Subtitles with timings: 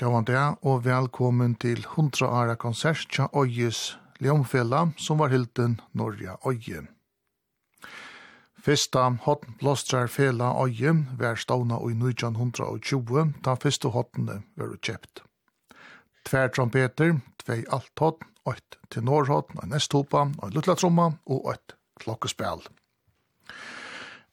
[0.00, 6.38] Gåan det, og velkommen til 100 åra konsert tja Øyes Leomfella, som var hilden Norja
[6.48, 6.86] Øye.
[8.64, 15.20] Fyrsta hotn blåstrar fela Øye var stavna i 1920, da fyrsta hottene var kjøpt.
[16.24, 22.64] Tver trompeter, tvei alt hotten, ått tenorhotten, en nesthopa, eit lutla tromma og eit klokkespel.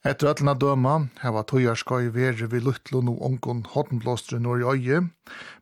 [0.06, 0.92] Etter ætlena døma
[1.24, 5.00] heva tøyarskoi veri vi luttlun og ongon hottenblåstre nor i øye,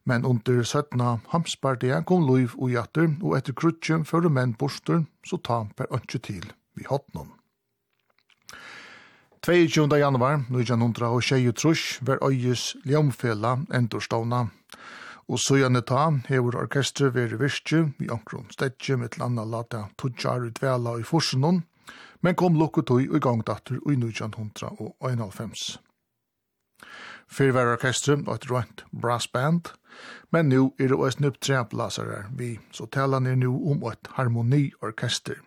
[0.04, 1.00] men under 17.
[1.32, 6.20] hamspartiet kom loiv og jatter, og etter krutje fyrir menn borster, så ta per ønske
[6.20, 6.44] til
[6.76, 7.32] vi hottenon.
[9.46, 9.88] 22.
[9.96, 14.50] januar 1923 var øyes ljomfela endorstavna,
[15.28, 20.98] og søgjane ta hevur orkestret veri virkje vi omkron stedje mitt landa lata tutsjar utvela
[21.00, 21.62] i forsenon,
[22.22, 25.78] men kom lukket tog i gang datter i 1991.
[27.26, 29.72] Fyr var orkestrum og et rønt brass band,
[30.30, 35.42] men nu er det også nøpt treblasarar vi, så talan er nu om et harmoniorkester.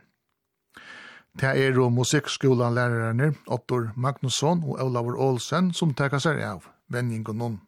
[1.39, 7.59] Det er jo musikkskolan lærerne Ottor Magnusson og Olavur Olsen som teka seg av vendingen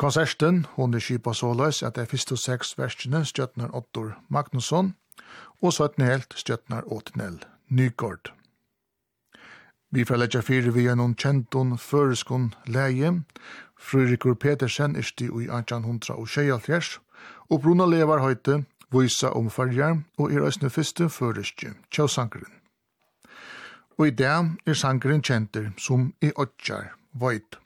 [0.00, 4.94] Konserten, hun er kjipa såløs at det er fyrst og seks versene stjøtner Ottor Magnusson,
[5.62, 8.32] og 17 helt støttnar Åtinell Nygård.
[9.90, 13.10] Vi får leggja fyrir vi gjennom kjenton føreskun leie,
[13.74, 17.00] Frurikur Petersen ishti i 1826,
[17.50, 18.62] og Bruna Levar høyte
[18.94, 22.52] Vysa om farger, og er æsne fyrste føreske tjausankeren.
[23.98, 24.30] Og i det
[24.66, 27.58] er sankeren kjenter som i Otjar Void.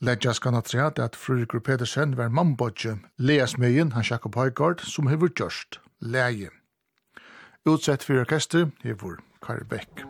[0.00, 5.78] Ledja skal natreat at Frurikur Petersen var mannbodje leasmeien hans Jakob Høygaard som hever gjørst
[6.04, 6.50] leie.
[7.64, 10.04] Utsett for orkester, hevur Kari Bæk.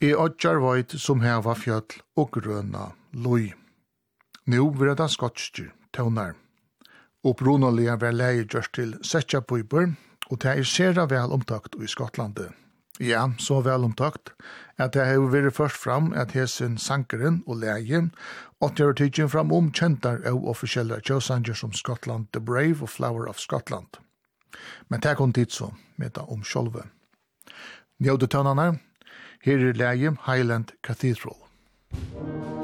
[0.00, 3.52] i åtjar veit som heva fjöll og grøna loj.
[4.48, 6.32] Nu vil det skotskir tøvnar.
[7.24, 9.92] Og brunaliga var leie gjørst til setja bøyber,
[10.30, 12.56] og det er sera vel omtakt i Skottlandet.
[13.00, 14.32] Ja, så vel omtakt,
[14.78, 18.02] at det har vært først fram at hesen sankeren og leie,
[18.60, 22.88] og det har tidsin fram om kjentar av offisielle kjøsanger som Skottland The Brave og
[22.88, 24.00] Flower of Scotland.
[24.88, 26.88] Men det kom tid så, med det om sjolve.
[28.00, 28.80] Njøde tøvnarnar,
[29.42, 31.36] Her er leie Highland Cathedral.
[31.92, 32.59] Musik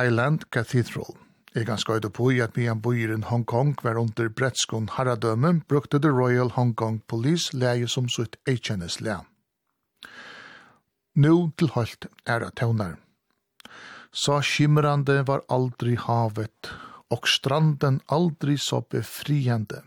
[0.00, 1.12] Highland Cathedral.
[1.54, 5.98] Jeg kan skøyde på i at mian i Hong Kong var under bretskon herradømme, brukte
[5.98, 9.20] The Royal Hong Kong Police leie som sitt HNS leie.
[11.16, 12.96] Nå til holdt er at tøvnar.
[14.12, 16.72] Så skimrande var aldri havet,
[17.10, 19.82] og stranden aldri så befriende.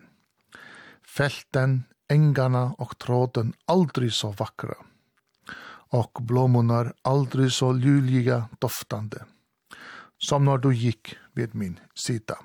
[1.01, 4.77] Felten, engarna og tråden aldri så vakra,
[5.89, 9.33] og blommunar aldri så ljuliga doftande
[10.24, 12.39] som når du gikk ved min sida.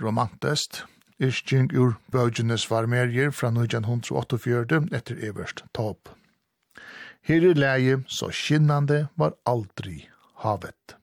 [0.00, 0.84] Romantest,
[1.18, 6.08] Isching ur Bøgenes varmerger fra 1948 etter Everst Taub.
[7.22, 10.08] Her i leie så skinnande var aldri
[10.42, 10.96] havet.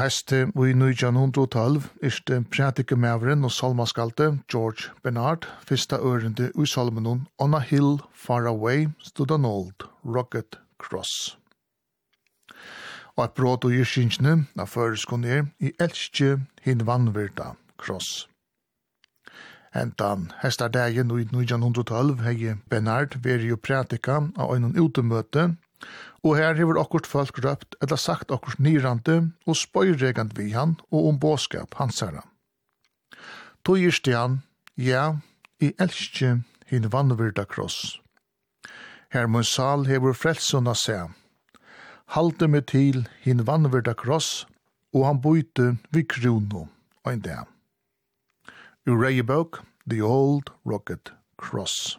[0.00, 7.54] heste og i 1912 yrste prætikemævren og salmaskalte George Bernard fyrsta ørende i salmen On
[7.54, 11.38] a Hill Far Away stod an old rocket cross.
[13.16, 18.28] Og et bråd og gyrkinsene av føreskone i elskje hin vannvirta cross.
[19.74, 25.50] Hentan hestar dagen i 1912 hei Bernard veri jo prætika av en utemøte
[26.22, 31.08] Og her hever okkurt folk røpt, eller sagt okkurt nyrande, og spøyregand vi han, og
[31.08, 32.26] om båskap hans herra.
[33.64, 34.42] Tog gyrst han,
[34.76, 35.20] ja,
[35.60, 38.00] i elskje hin vannvirda kross.
[39.10, 40.98] Her mun sal hever frelsona se,
[42.14, 44.46] halte me til hin vannvirda kross,
[44.94, 46.68] og han bøyte vi krono,
[47.04, 47.46] og en dag.
[48.86, 49.04] Ur
[49.90, 51.98] The Old Rocket Cross.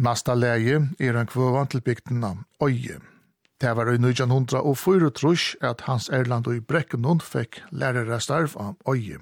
[0.00, 2.30] Nasta leie er en kvøvan til bygdena
[2.62, 3.00] Øye.
[3.60, 8.56] Det var i 1900 og trus at Hans Erland og i Brekkenund fikk lærere starv
[8.56, 9.18] av Øye.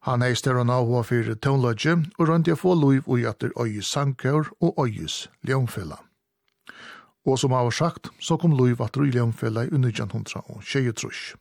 [0.00, 4.52] Han er større hva for tøvnløgje og rundt jeg få lov og gjøtter Øye sangkjør
[4.60, 5.96] og Øyes ljømfella.
[7.24, 11.36] Og som har sagt, så kom lov at Røy ljømfella i 1900 og tjeje trus.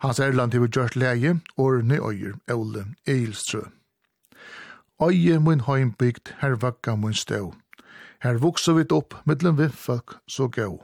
[0.00, 3.79] Hans Erland har gjort leie og nøyøyer Ole Eilstrøm.
[5.02, 7.54] Øye mun heimbygd, her vakka mun støv.
[8.22, 10.82] Her voksa vit opp, middelen folk så gå.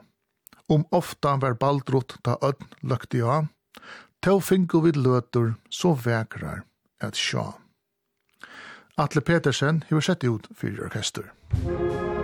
[0.68, 2.66] Om ofta var baldrott ta ødn
[3.14, 3.46] i av,
[4.22, 6.64] tå finko vi løtur så vekrar
[7.00, 7.52] at sjå.
[8.98, 11.33] Atle Petersen hever sett ut fyrir orkester.
[11.52, 12.15] Musik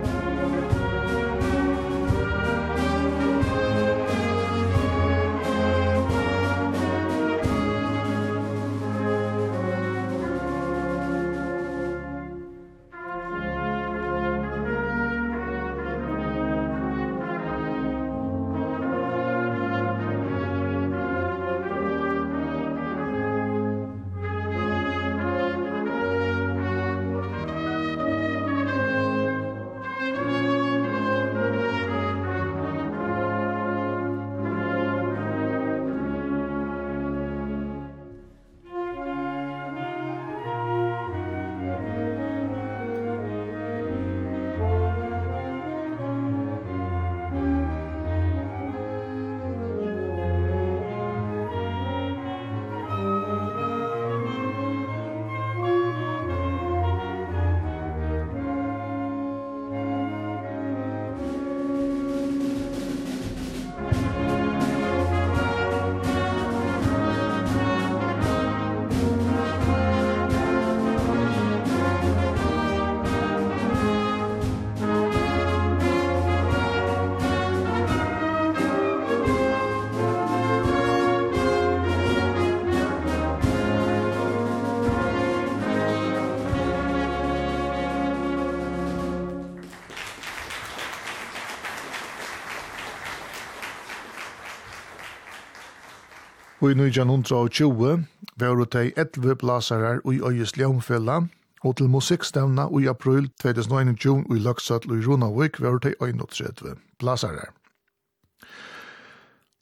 [96.63, 98.05] Og i 1920
[98.39, 101.25] var det 11 blasarar i Øyes Ljømfella,
[101.63, 107.51] og til musikkstevna i april 2021 i Løksøtl og i Runavik var det 31 blasarar.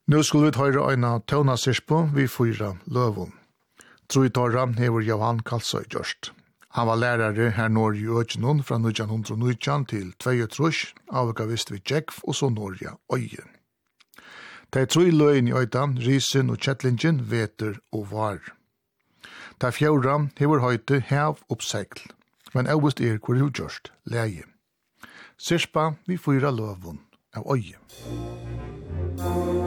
[0.08, 3.34] Nå skulle vi tøyre øyna tøvna sirspo vi fyra løvun.
[4.10, 6.34] Troi tøyre hever Johan Kalsøy gjørst.
[6.78, 12.36] Han var lærare her nord i Økjenån fra 1919 til 22 avgavist vi Tjekv og
[12.36, 13.61] så Norja Øyen.
[14.74, 18.40] Det er tre løgn i øydan, risen og kjettlingen, veter og var.
[19.60, 22.06] Det er fjorda, hever høyte, hev oppsegl,
[22.54, 24.48] men øvest er hvor du gjørst, leie.
[25.38, 27.02] Sirspa vi fyra løvun
[27.36, 27.76] av øye.
[29.22, 29.61] Musik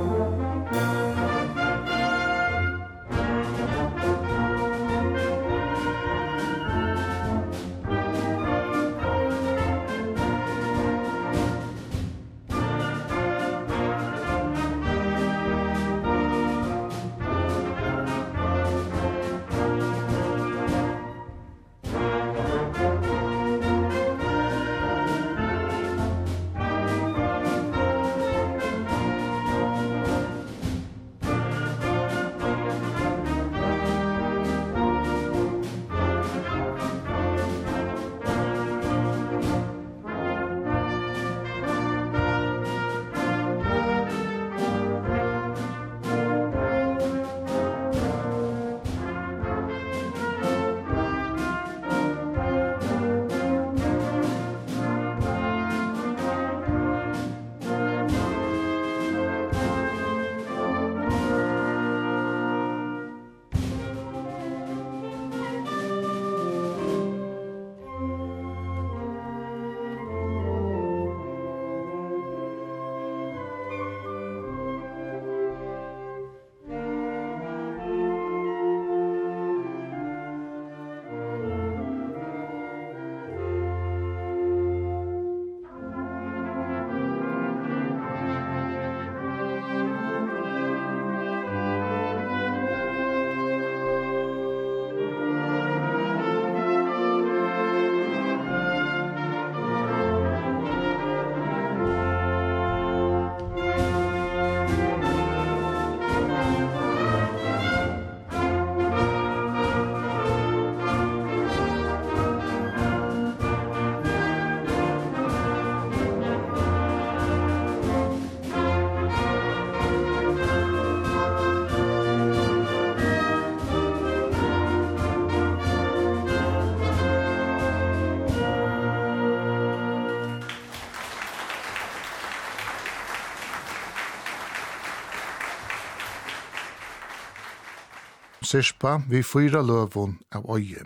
[138.45, 140.85] sirpa vi fyra løvun av øye.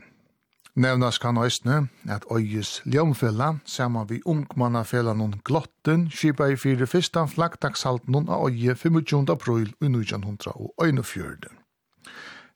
[0.79, 7.25] Nevnas kan òsne at øyes ljomfella, saman vi ungmannafella noen glotten, skipa i fire fyrsta
[7.27, 9.27] flaggdagshalten nun av øye 25.
[9.31, 11.51] april i 1941.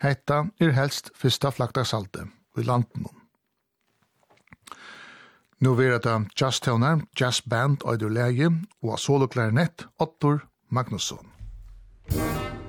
[0.02, 3.18] Hetta er helst fyrsta flaggdagshalte i landen nun.
[5.62, 8.50] Nå vera det jazztøvner, jazzband, øyder leie,
[8.82, 11.26] og solo klarinett, Ottor Magnusson.
[12.10, 12.61] Musikk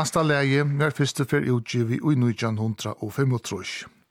[0.00, 3.34] Nasta leie var fyrste fer utgivet i 1935.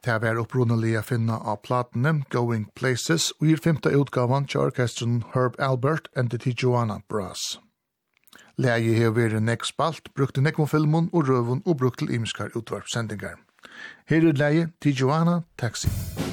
[0.05, 5.23] Det var opprunnelig å finne av platene Going Places og i femte utgaven til orkestren
[5.33, 7.57] Herb Albert and the Tijuana Brass.
[8.61, 13.41] Leie har vært nekk spalt, brukt til nekkonfilmen og røven og brukt til imskar utvarpsendingar.
[14.05, 15.89] Her er leie Tijuana Taxi.
[15.89, 16.28] Taxi.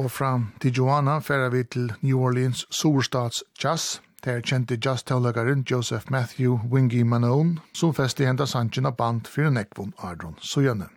[0.00, 4.00] og fra Tijuana færa vi til New Orleans Superstats Jazz.
[4.24, 9.94] Der kjente jazzteologaren Joseph Matthew Wingy Manone, som festi henda sanjen av band fyrir nekvon
[9.98, 10.88] Ardron Sujane.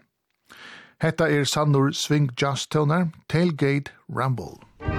[1.02, 4.93] Hetta er Sandor Swing Jazz Toner, Tailgate Rumble.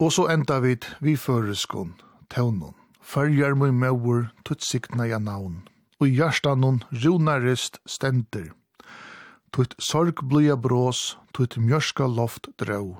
[0.00, 1.92] Og så enda vi vi føreskon,
[2.32, 5.68] tøvnun, fyrjar mui mauur tutsikna ja navn,
[6.00, 8.54] og i hjertanun runarist stender,
[9.52, 12.96] tutt sorg blia brås, tutt mjørska loft drau,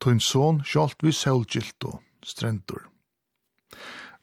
[0.00, 2.88] tutt son sjalt vi sjálgilto, strendur.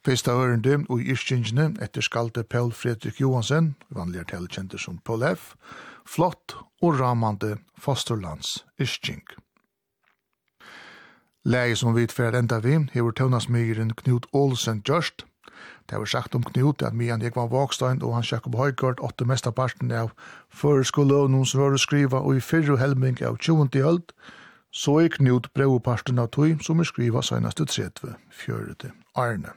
[0.02, 5.22] Fyrst av ørende og i yrkjengene etter skalte Paul Fredrik Johansen, vanligere telekjenter som Paul
[5.22, 5.54] F.,
[6.02, 9.22] flott og ramande fosterlands yrking.
[11.44, 15.24] Læge som vi tverr enda vi hever tøvnasmyren Knut Olsen Gjørst.
[15.90, 19.90] Det var sagt om Knut at Mian Ekvan Vågstein og han Jakob Høygård åtte mestaparten
[19.90, 20.12] av
[20.54, 23.82] føreskoløvnum som var skriva og i fyrre helming av 20.
[23.82, 24.14] høld,
[24.70, 28.92] så er Knut brevparten av tog som er skriva søgnaste tredje, 40.
[29.18, 29.50] Arne.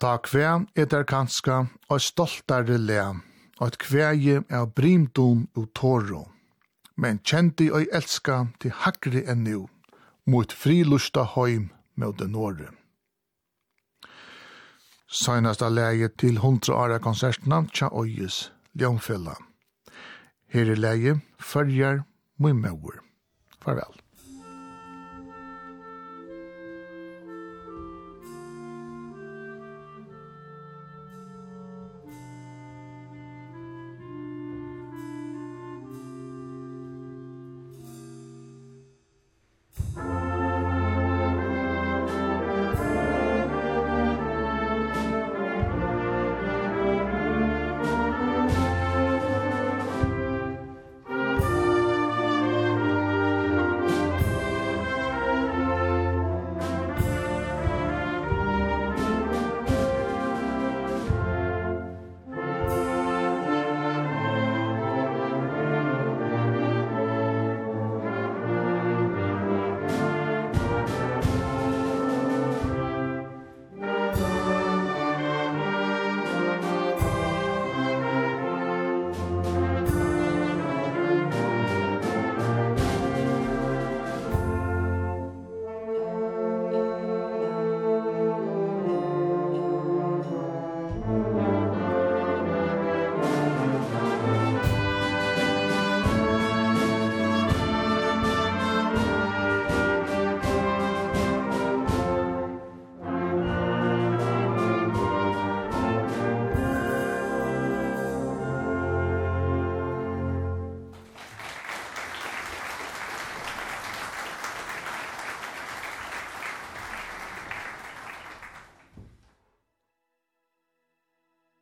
[0.00, 3.08] Ta kve er der kanska og stoltare le,
[3.58, 6.22] og et kveje er brimdom og tårå
[6.96, 9.68] men kjenti og elska til hakri enn nu,
[10.26, 12.70] mot frilusta heim med den norre.
[15.12, 19.34] Seinasta leie til hundra ara konsertna tja oies Ljongfella.
[20.48, 22.04] Her er leie, fyrjar,
[22.38, 23.02] mui mauer.
[23.60, 24.01] Farvel.